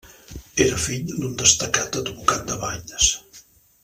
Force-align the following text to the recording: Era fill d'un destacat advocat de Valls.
Era 0.63 0.77
fill 0.85 1.03
d'un 1.11 1.35
destacat 1.43 1.99
advocat 2.03 2.49
de 2.53 2.57
Valls. 2.65 3.11